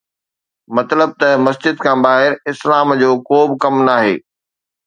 مطلب 0.77 1.09
ته 1.21 1.27
مسجد 1.45 1.75
کان 1.83 1.97
ٻاهر 2.03 2.31
اسلام 2.51 2.87
جو 3.01 3.09
ڪوبه 3.27 3.55
ڪم 3.63 3.75
ناهي 3.87 4.15